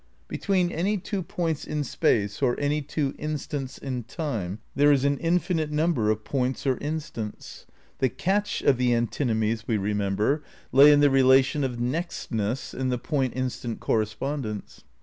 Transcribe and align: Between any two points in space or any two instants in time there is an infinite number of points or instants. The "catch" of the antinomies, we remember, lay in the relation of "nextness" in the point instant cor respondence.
Between 0.27 0.71
any 0.71 0.97
two 0.97 1.21
points 1.21 1.63
in 1.63 1.83
space 1.83 2.41
or 2.41 2.59
any 2.59 2.81
two 2.81 3.13
instants 3.19 3.77
in 3.77 4.01
time 4.03 4.57
there 4.73 4.91
is 4.91 5.05
an 5.05 5.19
infinite 5.19 5.69
number 5.69 6.09
of 6.09 6.23
points 6.23 6.65
or 6.65 6.77
instants. 6.79 7.67
The 7.99 8.09
"catch" 8.09 8.63
of 8.63 8.77
the 8.77 8.95
antinomies, 8.95 9.67
we 9.67 9.77
remember, 9.77 10.41
lay 10.71 10.91
in 10.91 11.01
the 11.01 11.11
relation 11.11 11.63
of 11.63 11.77
"nextness" 11.79 12.73
in 12.73 12.89
the 12.89 12.97
point 12.97 13.33
instant 13.35 13.79
cor 13.79 13.99
respondence. 14.03 14.81